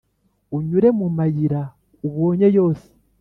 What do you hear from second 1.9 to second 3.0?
ubonye yose;